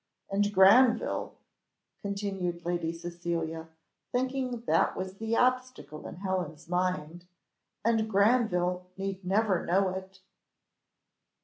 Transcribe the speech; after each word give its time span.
And 0.31 0.51
Granville," 0.51 1.35
continued 2.01 2.65
Lady 2.65 2.91
Cecilia, 2.91 3.67
thinking 4.11 4.61
that 4.61 4.97
was 4.97 5.17
the 5.17 5.37
obstacle 5.37 6.07
in 6.07 6.15
Helen's 6.15 6.67
mind, 6.67 7.25
"and 7.85 8.09
Granville 8.09 8.87
need 8.97 9.23
never 9.23 9.63
know 9.63 9.89
it." 9.89 10.19